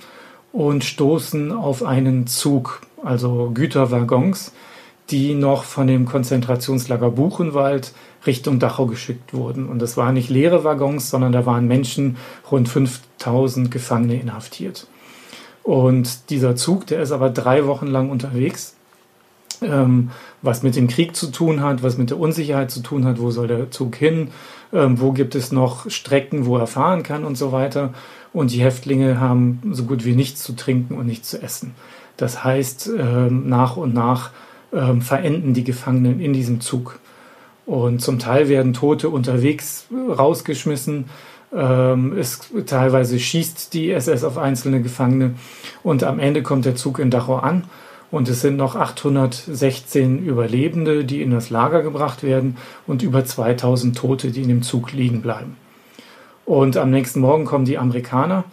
[0.56, 4.52] und stoßen auf einen Zug, also Güterwaggons,
[5.10, 7.92] die noch von dem Konzentrationslager Buchenwald
[8.26, 9.68] Richtung Dachau geschickt wurden.
[9.68, 12.16] Und das waren nicht leere Waggons, sondern da waren Menschen,
[12.50, 14.86] rund 5000 Gefangene inhaftiert.
[15.62, 18.76] Und dieser Zug, der ist aber drei Wochen lang unterwegs.
[19.62, 20.10] ähm,
[20.42, 23.30] was mit dem Krieg zu tun hat, was mit der Unsicherheit zu tun hat, wo
[23.30, 24.28] soll der Zug hin,
[24.72, 27.94] ähm, wo gibt es noch Strecken, wo er fahren kann und so weiter.
[28.36, 31.74] Und die Häftlinge haben so gut wie nichts zu trinken und nichts zu essen.
[32.18, 34.28] Das heißt, ähm, nach und nach
[34.74, 36.98] ähm, verenden die Gefangenen in diesem Zug.
[37.64, 41.06] Und zum Teil werden Tote unterwegs rausgeschmissen.
[41.50, 45.36] Ähm, es, teilweise schießt die SS auf einzelne Gefangene.
[45.82, 47.64] Und am Ende kommt der Zug in Dachau an.
[48.10, 53.96] Und es sind noch 816 Überlebende, die in das Lager gebracht werden und über 2000
[53.96, 55.56] Tote, die in dem Zug liegen bleiben.
[56.46, 58.44] Und am nächsten Morgen kommen die Amerikaner,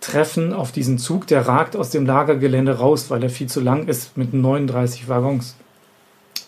[0.00, 3.88] treffen auf diesen Zug, der ragt aus dem Lagergelände raus, weil er viel zu lang
[3.88, 5.56] ist mit 39 Waggons.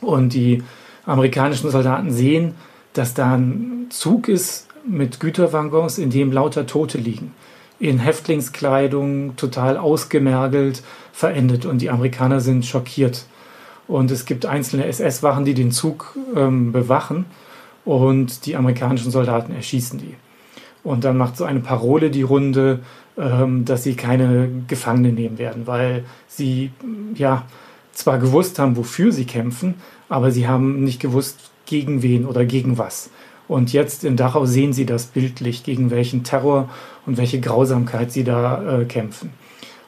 [0.02, 0.62] Und die
[1.06, 2.54] amerikanischen Soldaten sehen,
[2.92, 7.34] dass da ein Zug ist mit Güterwaggons, in dem lauter Tote liegen.
[7.78, 11.64] In Häftlingskleidung, total ausgemergelt, verendet.
[11.64, 13.24] Und die Amerikaner sind schockiert.
[13.88, 17.24] Und es gibt einzelne SS-Wachen, die den Zug ähm, bewachen.
[17.84, 20.14] Und die amerikanischen Soldaten erschießen die.
[20.84, 22.80] Und dann macht so eine Parole die Runde,
[23.16, 26.70] ähm, dass sie keine Gefangene nehmen werden, weil sie
[27.14, 27.44] ja
[27.92, 29.74] zwar gewusst haben, wofür sie kämpfen,
[30.08, 33.10] aber sie haben nicht gewusst, gegen wen oder gegen was.
[33.48, 36.68] Und jetzt in Dachau sehen sie das bildlich, gegen welchen Terror
[37.06, 39.30] und welche Grausamkeit sie da äh, kämpfen.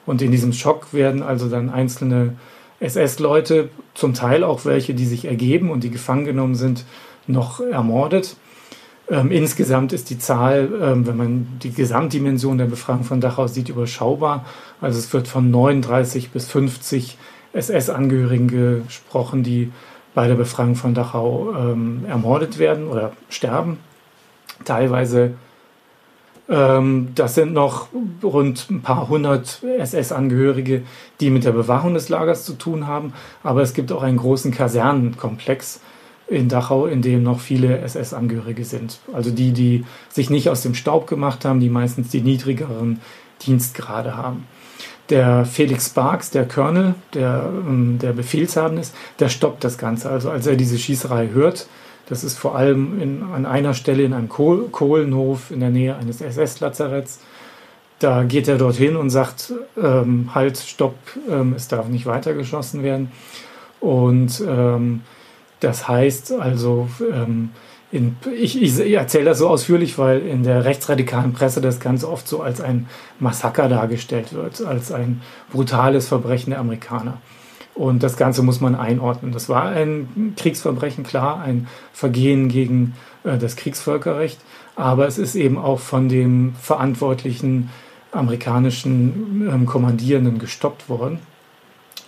[0.05, 2.35] Und in diesem Schock werden also dann einzelne
[2.79, 6.85] SS-Leute, zum Teil auch welche, die sich ergeben und die gefangen genommen sind,
[7.27, 8.35] noch ermordet.
[9.09, 13.69] Ähm, insgesamt ist die Zahl, ähm, wenn man die Gesamtdimension der Befragung von Dachau sieht,
[13.69, 14.45] überschaubar.
[14.81, 17.17] Also es wird von 39 bis 50
[17.53, 19.71] SS-Angehörigen gesprochen, die
[20.15, 23.77] bei der Befragung von Dachau ähm, ermordet werden oder sterben.
[24.63, 25.33] Teilweise,
[26.49, 27.89] ähm, das sind noch
[28.23, 30.83] rund ein paar hundert SS-Angehörige,
[31.19, 33.13] die mit der Bewachung des Lagers zu tun haben.
[33.43, 35.81] Aber es gibt auch einen großen Kasernenkomplex
[36.27, 38.99] in Dachau, in dem noch viele SS-Angehörige sind.
[39.13, 42.99] Also die, die sich nicht aus dem Staub gemacht haben, die meistens die niedrigeren
[43.45, 44.47] Dienstgrade haben
[45.09, 50.09] der Felix Sparks, der Colonel, der, ähm, der Befehlshabende ist, der stoppt das Ganze.
[50.09, 51.67] Also als er diese Schießerei hört,
[52.07, 55.95] das ist vor allem in, an einer Stelle in einem Kohl Kohlenhof in der Nähe
[55.95, 57.19] eines SS-Lazaretts.
[57.99, 60.95] Da geht er dorthin und sagt, ähm, halt, stopp,
[61.29, 63.11] ähm, es darf nicht weitergeschossen werden.
[63.79, 65.01] Und ähm,
[65.65, 67.49] das heißt also, ähm,
[67.91, 72.27] in, ich, ich erzähle das so ausführlich, weil in der rechtsradikalen Presse das Ganze oft
[72.27, 72.87] so als ein
[73.19, 77.17] Massaker dargestellt wird, als ein brutales Verbrechen der Amerikaner.
[77.73, 79.31] Und das Ganze muss man einordnen.
[79.31, 84.39] Das war ein Kriegsverbrechen, klar, ein Vergehen gegen äh, das Kriegsvölkerrecht,
[84.75, 87.71] aber es ist eben auch von dem verantwortlichen
[88.11, 91.19] amerikanischen ähm, Kommandierenden gestoppt worden.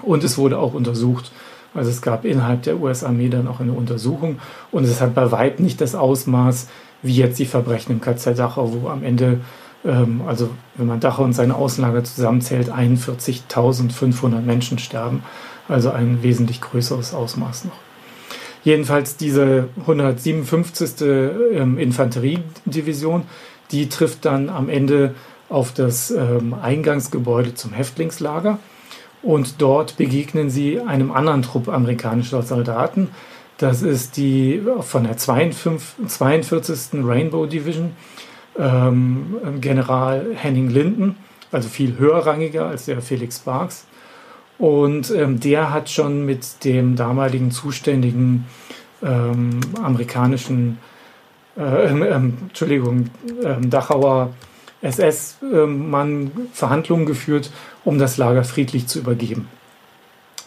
[0.03, 1.31] Und es wurde auch untersucht.
[1.73, 4.39] Also es gab innerhalb der US-Armee dann auch eine Untersuchung
[4.71, 6.67] und es hat bei weitem nicht das Ausmaß
[7.03, 9.41] wie jetzt die Verbrechen im KZ Dachau, wo am Ende,
[9.85, 15.23] ähm, also wenn man Dachau und seine Außenlager zusammenzählt, 41.500 Menschen sterben.
[15.67, 17.77] Also ein wesentlich größeres Ausmaß noch.
[18.63, 21.01] Jedenfalls diese 157.
[21.53, 23.23] Ähm, Infanteriedivision,
[23.71, 25.13] die trifft dann am Ende
[25.49, 28.59] auf das ähm, Eingangsgebäude zum Häftlingslager
[29.23, 33.09] und dort begegnen sie einem anderen Trupp amerikanischer Soldaten.
[33.57, 36.07] Das ist die von der 42.
[36.07, 37.03] 42.
[37.03, 37.93] Rainbow Division,
[38.57, 41.15] ähm, General Henning Linden,
[41.51, 43.85] also viel höherrangiger als der Felix Sparks.
[44.59, 48.45] Und ähm, der hat schon mit dem damaligen zuständigen
[49.03, 50.79] ähm, amerikanischen,
[51.57, 53.09] äh, ähm, Entschuldigung,
[53.43, 54.33] ähm, Dachauer
[54.81, 57.51] SS-Mann Verhandlungen geführt,
[57.83, 59.47] um das Lager friedlich zu übergeben.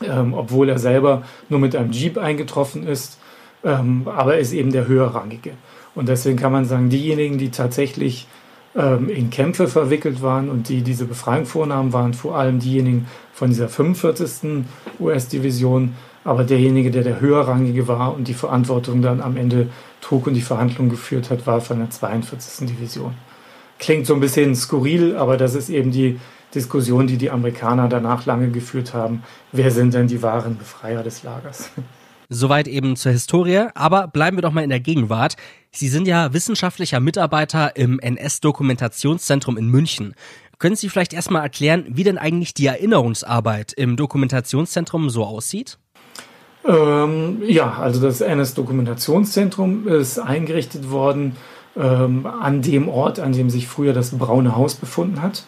[0.02, 3.18] Ähm, obwohl er selber nur mit einem Jeep eingetroffen ist,
[3.64, 5.52] ähm, aber er ist eben der höherrangige.
[5.94, 8.26] Und deswegen kann man sagen, diejenigen, die tatsächlich
[8.74, 13.50] ähm, in Kämpfe verwickelt waren und die diese Befreiung vornahmen, waren vor allem diejenigen von
[13.50, 14.64] dieser 45.
[15.00, 19.68] US-Division, aber derjenige, der der höherrangige war und die Verantwortung dann am Ende
[20.00, 22.68] trug und die Verhandlungen geführt hat, war von der 42.
[22.68, 23.14] Division.
[23.80, 26.20] Klingt so ein bisschen skurril, aber das ist eben die
[26.54, 29.22] Diskussion, die die Amerikaner danach lange geführt haben.
[29.52, 31.70] Wer sind denn die wahren Befreier des Lagers?
[32.28, 35.36] Soweit eben zur Historie, aber bleiben wir doch mal in der Gegenwart.
[35.72, 40.14] Sie sind ja wissenschaftlicher Mitarbeiter im NS-Dokumentationszentrum in München.
[40.58, 45.78] Können Sie vielleicht erstmal erklären, wie denn eigentlich die Erinnerungsarbeit im Dokumentationszentrum so aussieht?
[46.64, 51.36] Ähm, ja, also das NS-Dokumentationszentrum ist eingerichtet worden
[51.76, 55.44] ähm, an dem Ort, an dem sich früher das Braune Haus befunden hat,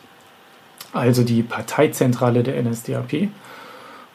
[0.93, 3.29] also die Parteizentrale der NSDAP.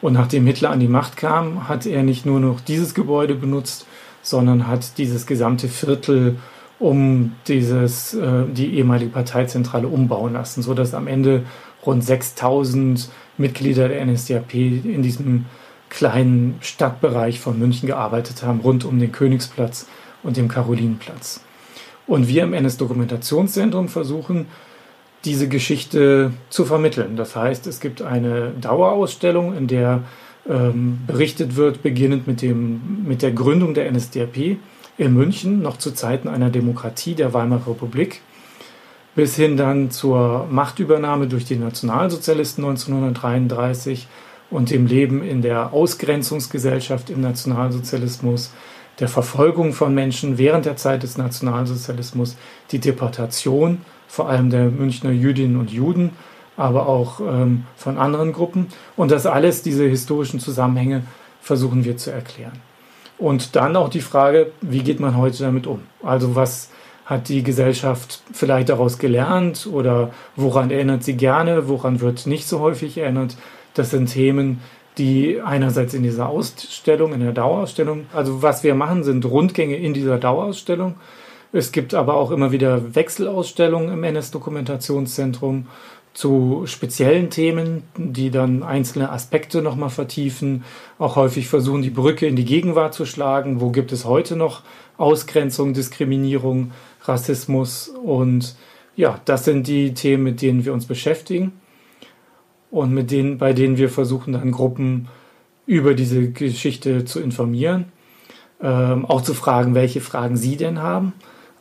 [0.00, 3.86] Und nachdem Hitler an die Macht kam, hat er nicht nur noch dieses Gebäude benutzt,
[4.22, 6.36] sondern hat dieses gesamte Viertel
[6.78, 11.44] um dieses, äh, die ehemalige Parteizentrale umbauen lassen, sodass am Ende
[11.84, 15.46] rund 6000 Mitglieder der NSDAP in diesem
[15.88, 19.86] kleinen Stadtbereich von München gearbeitet haben, rund um den Königsplatz
[20.22, 21.40] und dem Karolinenplatz.
[22.08, 24.46] Und wir im NS-Dokumentationszentrum versuchen,
[25.24, 27.16] diese Geschichte zu vermitteln.
[27.16, 30.02] Das heißt, es gibt eine Dauerausstellung, in der
[30.48, 34.56] ähm, berichtet wird, beginnend mit, dem, mit der Gründung der NSDAP
[34.96, 38.22] in München, noch zu Zeiten einer Demokratie der Weimarer Republik,
[39.14, 44.08] bis hin dann zur Machtübernahme durch die Nationalsozialisten 1933
[44.50, 48.50] und dem Leben in der Ausgrenzungsgesellschaft im Nationalsozialismus,
[49.00, 52.36] der Verfolgung von Menschen während der Zeit des Nationalsozialismus,
[52.70, 56.10] die Deportation vor allem der Münchner Jüdinnen und Juden,
[56.56, 58.68] aber auch ähm, von anderen Gruppen.
[58.96, 61.02] Und das alles, diese historischen Zusammenhänge,
[61.40, 62.60] versuchen wir zu erklären.
[63.18, 65.82] Und dann auch die Frage, wie geht man heute damit um?
[66.02, 66.70] Also was
[67.04, 72.60] hat die Gesellschaft vielleicht daraus gelernt oder woran erinnert sie gerne, woran wird nicht so
[72.60, 73.36] häufig erinnert?
[73.74, 74.60] Das sind Themen,
[74.98, 79.94] die einerseits in dieser Ausstellung, in der Dauerausstellung, also was wir machen, sind Rundgänge in
[79.94, 80.96] dieser Dauerausstellung.
[81.52, 85.66] Es gibt aber auch immer wieder Wechselausstellungen im NS-Dokumentationszentrum
[86.12, 90.64] zu speziellen Themen, die dann einzelne Aspekte nochmal vertiefen,
[90.98, 93.60] auch häufig versuchen, die Brücke in die Gegenwart zu schlagen.
[93.60, 94.62] Wo gibt es heute noch
[94.96, 97.88] Ausgrenzung, Diskriminierung, Rassismus?
[97.88, 98.56] Und
[98.96, 101.52] ja, das sind die Themen, mit denen wir uns beschäftigen
[102.70, 105.08] und mit denen, bei denen wir versuchen, dann Gruppen
[105.66, 107.86] über diese Geschichte zu informieren.
[108.60, 111.12] Ähm, auch zu fragen, welche Fragen sie denn haben.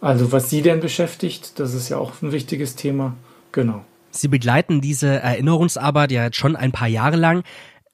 [0.02, 3.16] Also was sie denn beschäftigt, das ist ja auch ein wichtiges Thema.
[3.52, 3.84] Genau.
[4.12, 7.44] Sie begleiten diese Erinnerungsarbeit ja jetzt schon ein paar Jahre lang.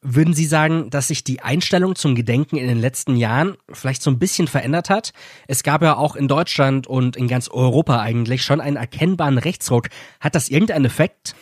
[0.06, 4.12] Würden Sie sagen, dass sich die Einstellung zum Gedenken in den letzten Jahren vielleicht so
[4.12, 5.13] ein bisschen verändert hat?
[5.47, 9.88] Es gab ja auch in Deutschland und in ganz Europa eigentlich schon einen erkennbaren Rechtsruck.
[10.19, 11.36] Hat das irgendeinen Effekt?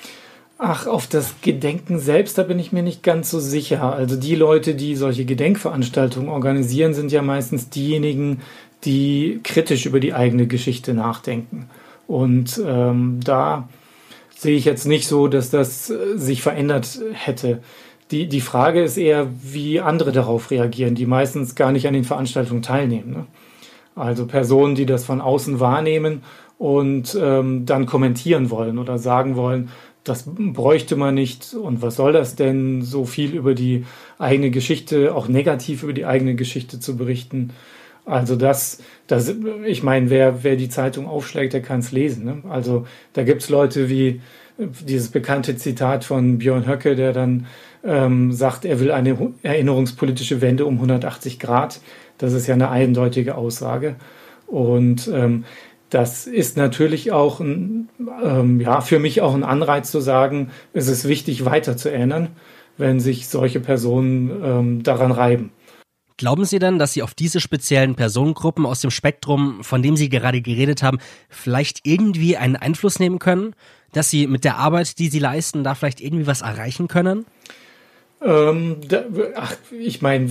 [0.64, 3.94] Ach, auf das Gedenken selbst, da bin ich mir nicht ganz so sicher.
[3.94, 8.42] Also die Leute, die solche Gedenkveranstaltungen organisieren, sind ja meistens diejenigen,
[8.84, 11.68] die kritisch über die eigene Geschichte nachdenken.
[12.06, 13.70] Und ähm, da
[14.36, 17.64] sehe ich jetzt nicht so, dass das äh, sich verändert hätte.
[18.12, 22.04] Die, die Frage ist eher, wie andere darauf reagieren, die meistens gar nicht an den
[22.04, 23.10] Veranstaltungen teilnehmen.
[23.10, 23.26] Ne?
[23.96, 26.22] Also Personen, die das von außen wahrnehmen
[26.60, 29.70] und ähm, dann kommentieren wollen oder sagen wollen,
[30.04, 33.86] das bräuchte man nicht und was soll das denn, so viel über die
[34.18, 37.52] eigene Geschichte, auch negativ über die eigene Geschichte zu berichten.
[38.06, 39.36] Also das, das
[39.66, 42.26] ich meine, wer, wer die Zeitung aufschlägt, der kann es lesen.
[42.26, 42.42] Ne?
[42.50, 44.22] Also da gibt's Leute wie
[44.58, 47.48] dieses bekannte Zitat von Björn Höcke, der dann
[47.84, 51.80] ähm, sagt, er will eine erinnerungspolitische Wende um 180 Grad.
[52.18, 53.96] Das ist ja eine eindeutige Aussage.
[54.48, 55.46] Und ähm,
[55.92, 57.90] das ist natürlich auch ein,
[58.24, 62.30] ähm, ja, für mich auch ein Anreiz zu sagen, es ist wichtig, weiter zu erinnern,
[62.78, 65.52] wenn sich solche Personen ähm, daran reiben.
[66.16, 70.08] Glauben Sie denn, dass Sie auf diese speziellen Personengruppen aus dem Spektrum, von dem Sie
[70.08, 71.00] gerade geredet haben,
[71.30, 73.54] vielleicht irgendwie einen Einfluss nehmen können?
[73.92, 77.26] Dass Sie mit der Arbeit, die Sie leisten, da vielleicht irgendwie was erreichen können?
[78.24, 79.04] Ähm, da,
[79.36, 80.28] ach, ich meine,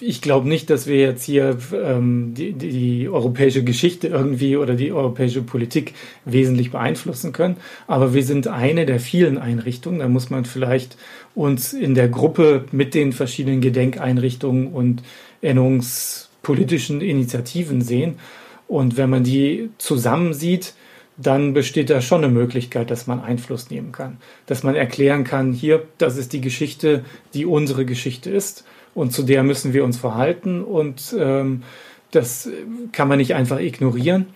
[0.00, 4.92] ich glaube nicht, dass wir jetzt hier ähm, die, die europäische Geschichte irgendwie oder die
[4.92, 7.56] europäische Politik wesentlich beeinflussen können.
[7.88, 9.98] Aber wir sind eine der vielen Einrichtungen.
[9.98, 10.96] Da muss man vielleicht
[11.34, 15.02] uns in der Gruppe mit den verschiedenen Gedenkeinrichtungen und
[15.40, 18.20] erinnerungspolitischen Initiativen sehen.
[18.68, 20.74] Und wenn man die zusammen sieht,
[21.16, 24.18] dann besteht da schon eine Möglichkeit, dass man Einfluss nehmen kann.
[24.46, 29.22] Dass man erklären kann, hier, das ist die Geschichte, die unsere Geschichte ist und zu
[29.22, 31.62] der müssen wir uns verhalten und ähm,
[32.10, 32.48] das
[32.92, 34.26] kann man nicht einfach ignorieren.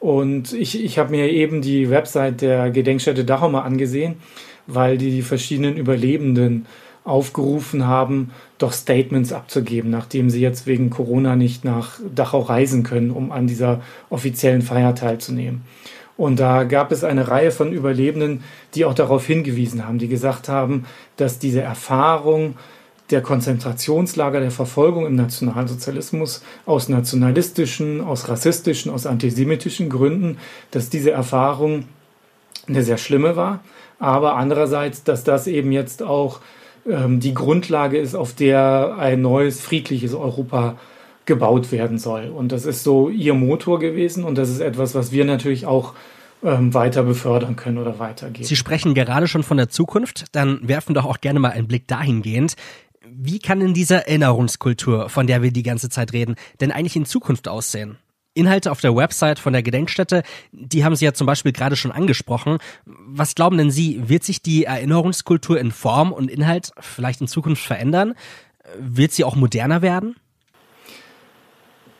[0.00, 4.16] Und ich, ich habe mir eben die Website der Gedenkstätte Dachau mal angesehen,
[4.66, 6.66] weil die, die verschiedenen Überlebenden
[7.04, 13.10] aufgerufen haben, doch Statements abzugeben, nachdem sie jetzt wegen Corona nicht nach Dachau reisen können,
[13.10, 15.62] um an dieser offiziellen Feier teilzunehmen.
[16.16, 20.48] Und da gab es eine Reihe von Überlebenden, die auch darauf hingewiesen haben, die gesagt
[20.48, 20.84] haben,
[21.16, 22.56] dass diese Erfahrung
[23.10, 30.38] der Konzentrationslager der Verfolgung im Nationalsozialismus aus nationalistischen, aus rassistischen, aus antisemitischen Gründen,
[30.70, 31.84] dass diese Erfahrung
[32.66, 33.60] eine sehr schlimme war,
[33.98, 36.40] aber andererseits, dass das eben jetzt auch
[36.88, 40.76] ähm, die Grundlage ist, auf der ein neues friedliches Europa
[41.26, 42.28] gebaut werden soll.
[42.28, 45.94] Und das ist so ihr Motor gewesen und das ist etwas, was wir natürlich auch
[46.42, 48.46] ähm, weiter befördern können oder weitergeben.
[48.46, 51.88] Sie sprechen gerade schon von der Zukunft, dann werfen doch auch gerne mal einen Blick
[51.88, 52.56] dahingehend.
[53.06, 57.06] Wie kann denn diese Erinnerungskultur, von der wir die ganze Zeit reden, denn eigentlich in
[57.06, 57.98] Zukunft aussehen?
[58.34, 61.92] Inhalte auf der Website von der Gedenkstätte, die haben Sie ja zum Beispiel gerade schon
[61.92, 62.58] angesprochen.
[62.84, 67.62] Was glauben denn Sie, wird sich die Erinnerungskultur in Form und Inhalt vielleicht in Zukunft
[67.62, 68.14] verändern?
[68.78, 70.16] Wird sie auch moderner werden?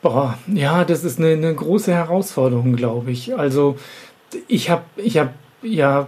[0.05, 3.35] Boah, ja, das ist eine, eine große Herausforderung, glaube ich.
[3.35, 3.75] Also
[4.47, 5.33] ich habe ich hab
[5.63, 6.05] ja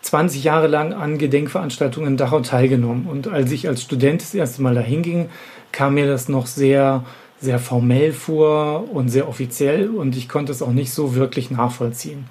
[0.00, 3.06] 20 Jahre lang an Gedenkveranstaltungen in Dachau teilgenommen.
[3.06, 5.28] Und als ich als Student das erste Mal dahin ging,
[5.70, 7.04] kam mir das noch sehr,
[7.40, 12.26] sehr formell vor und sehr offiziell und ich konnte es auch nicht so wirklich nachvollziehen.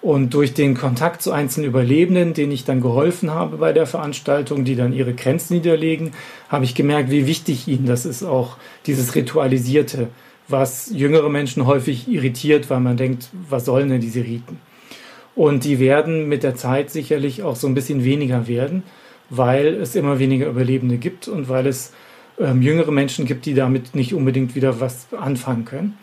[0.00, 4.64] Und durch den Kontakt zu einzelnen Überlebenden, denen ich dann geholfen habe bei der Veranstaltung,
[4.64, 6.12] die dann ihre Grenzen niederlegen,
[6.48, 10.08] habe ich gemerkt, wie wichtig ihnen das ist, auch dieses Ritualisierte,
[10.48, 14.58] was jüngere Menschen häufig irritiert, weil man denkt, was sollen denn diese Riten?
[15.34, 18.82] Und die werden mit der Zeit sicherlich auch so ein bisschen weniger werden,
[19.28, 21.92] weil es immer weniger Überlebende gibt und weil es
[22.38, 25.98] ähm, jüngere Menschen gibt, die damit nicht unbedingt wieder was anfangen können.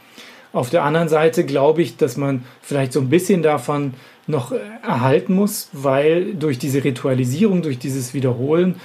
[0.51, 3.95] Auf der anderen Seite glaube ich, dass man vielleicht so ein bisschen davon
[4.27, 8.75] noch äh, erhalten muss, weil durch diese Ritualisierung, durch dieses Wiederholen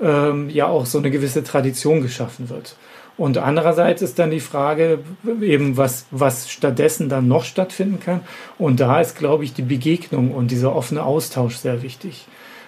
[0.00, 2.76] ähm, ja auch so eine gewisse Tradition geschaffen wird.
[3.18, 4.98] Und andererseits ist dann die Frage
[5.40, 8.20] eben, was, was stattdessen dann noch stattfinden kann.
[8.58, 12.26] Und da ist, glaube ich, die Begegnung und dieser offene Austausch sehr wichtig.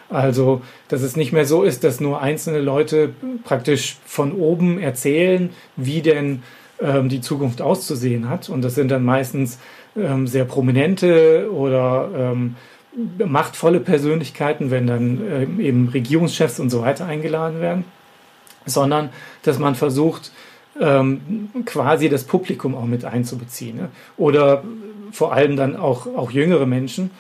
[0.09, 3.11] Also, dass es nicht mehr so ist, dass nur einzelne Leute
[3.45, 6.43] praktisch von oben erzählen, wie denn
[6.81, 8.49] ähm, die Zukunft auszusehen hat.
[8.49, 9.59] Und das sind dann meistens
[9.97, 12.57] ähm, sehr prominente oder ähm,
[13.23, 17.85] machtvolle Persönlichkeiten, wenn dann ähm, eben Regierungschefs und so weiter eingeladen werden
[18.69, 19.11] sondern
[19.43, 20.33] dass man versucht,
[20.81, 23.77] ähm, quasi das Publikum auch mit einzubeziehen.
[23.77, 23.89] Ne?
[24.17, 24.63] Oder
[25.13, 27.11] vor allem dann auch, auch jüngere Menschen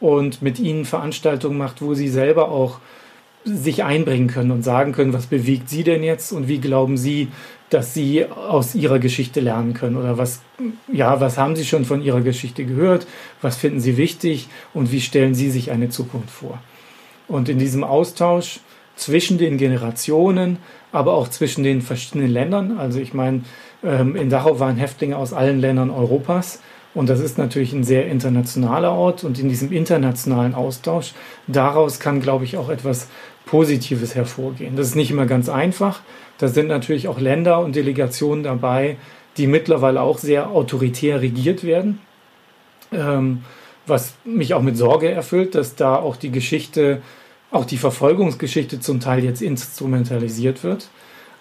[0.00, 2.80] und mit ihnen Veranstaltungen macht, wo sie selber auch
[3.44, 7.28] sich einbringen können und sagen können, was bewegt sie denn jetzt und wie glauben sie,
[7.70, 10.40] dass sie aus ihrer Geschichte lernen können oder was,
[10.92, 13.06] ja, was haben sie schon von ihrer Geschichte gehört,
[13.40, 16.60] was finden sie wichtig und wie stellen sie sich eine Zukunft vor.
[17.28, 18.60] Und in diesem Austausch
[18.96, 20.58] zwischen den Generationen
[20.96, 22.78] aber auch zwischen den verschiedenen Ländern.
[22.78, 23.42] Also ich meine,
[23.84, 26.62] ähm, in Dachau waren Häftlinge aus allen Ländern Europas.
[26.94, 29.22] Und das ist natürlich ein sehr internationaler Ort.
[29.22, 31.12] Und in diesem internationalen Austausch,
[31.46, 33.08] daraus kann, glaube ich, auch etwas
[33.44, 34.74] Positives hervorgehen.
[34.74, 36.00] Das ist nicht immer ganz einfach.
[36.38, 38.96] Da sind natürlich auch Länder und Delegationen dabei,
[39.36, 42.00] die mittlerweile auch sehr autoritär regiert werden.
[42.90, 43.44] Ähm,
[43.86, 47.02] was mich auch mit Sorge erfüllt, dass da auch die Geschichte
[47.50, 50.88] auch die Verfolgungsgeschichte zum Teil jetzt instrumentalisiert wird.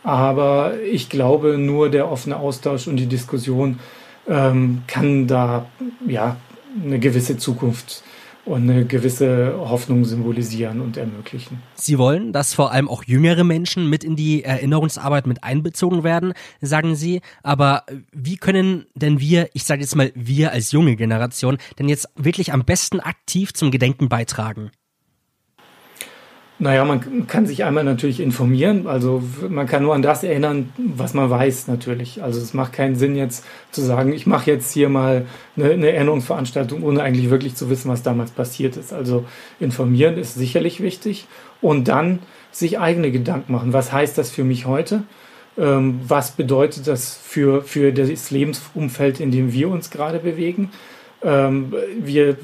[0.04, 3.80] Aber ich glaube, nur der offene Austausch und die Diskussion
[4.28, 5.68] ähm, kann da
[6.08, 6.38] ja
[6.84, 8.04] eine gewisse Zukunft
[8.46, 11.64] und eine gewisse Hoffnung symbolisieren und ermöglichen.
[11.74, 16.34] Sie wollen, dass vor allem auch jüngere Menschen mit in die Erinnerungsarbeit mit einbezogen werden,
[16.62, 17.22] sagen Sie.
[17.42, 22.08] Aber wie können denn wir, ich sage jetzt mal wir als junge Generation, denn jetzt
[22.16, 24.70] wirklich am besten aktiv zum Gedenken beitragen?
[26.58, 28.88] Naja, man kann sich einmal natürlich informieren.
[28.88, 32.24] Also man kann nur an das erinnern, was man weiß natürlich.
[32.24, 35.26] Also es macht keinen Sinn jetzt zu sagen, ich mache jetzt hier mal
[35.58, 38.94] eine, eine Erinnerungsveranstaltung, ohne eigentlich wirklich zu wissen, was damals passiert ist.
[38.94, 39.26] Also
[39.60, 41.28] informieren ist sicherlich wichtig.
[41.62, 42.20] Und dann
[42.52, 43.74] sich eigene Gedanken machen.
[43.74, 45.04] Was heißt das für mich heute?
[45.58, 50.72] Ähm, was bedeutet das für, für das Lebensumfeld, in dem wir uns gerade bewegen?
[51.26, 52.38] Ähm, wir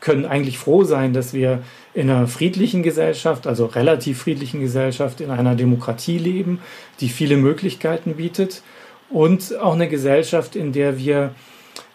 [0.00, 1.62] können eigentlich froh sein, dass wir
[1.94, 6.58] in einer friedlichen Gesellschaft, also relativ friedlichen Gesellschaft, in einer Demokratie leben,
[7.00, 8.62] die viele Möglichkeiten bietet
[9.10, 11.34] und auch eine Gesellschaft, in der wir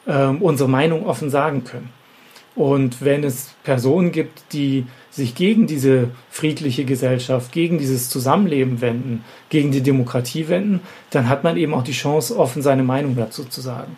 [0.06, 1.90] äh, unsere Meinung offen sagen können.
[2.56, 9.24] Und wenn es Personen gibt, die sich gegen diese friedliche Gesellschaft, gegen dieses Zusammenleben wenden,
[9.50, 13.44] gegen die Demokratie wenden, dann hat man eben auch die Chance, offen seine Meinung dazu
[13.44, 13.96] zu sagen.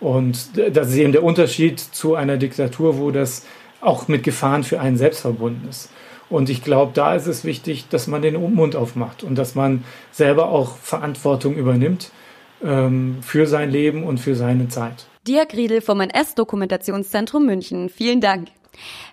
[0.00, 3.46] Und das ist eben der Unterschied zu einer Diktatur, wo das
[3.80, 5.90] auch mit Gefahren für einen selbst verbunden ist.
[6.30, 9.84] Und ich glaube, da ist es wichtig, dass man den Mund aufmacht und dass man
[10.12, 12.12] selber auch Verantwortung übernimmt
[12.62, 15.06] ähm, für sein Leben und für seine Zeit.
[15.26, 17.88] Dirk Riedel vom NS-Dokumentationszentrum München.
[17.88, 18.48] Vielen Dank.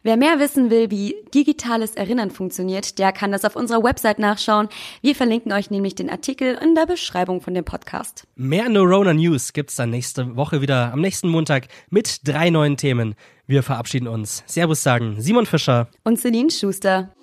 [0.03, 4.69] Wer mehr wissen will, wie digitales Erinnern funktioniert, der kann das auf unserer Website nachschauen.
[5.01, 8.27] Wir verlinken euch nämlich den Artikel in der Beschreibung von dem Podcast.
[8.35, 13.15] Mehr Neurona News gibt's dann nächste Woche wieder am nächsten Montag mit drei neuen Themen.
[13.45, 14.43] Wir verabschieden uns.
[14.45, 17.13] Servus sagen Simon Fischer und Celine Schuster.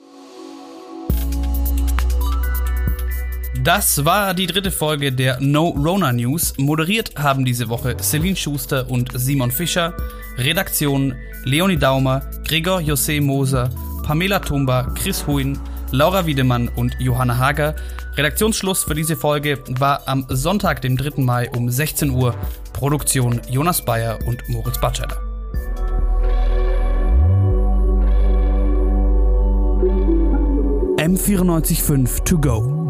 [3.64, 6.52] Das war die dritte Folge der No Rona News.
[6.58, 9.94] Moderiert haben diese Woche Celine Schuster und Simon Fischer.
[10.36, 13.70] Redaktion Leonie Daumer, Gregor José Moser
[14.02, 15.58] Pamela Tumba, Chris Huyn,
[15.92, 17.74] Laura Wiedemann und Johanna Hager.
[18.18, 21.22] Redaktionsschluss für diese Folge war am Sonntag, dem 3.
[21.22, 22.34] Mai um 16 Uhr.
[22.74, 25.22] Produktion Jonas Bayer und Moritz Batscheller.
[30.98, 32.84] M945 To Go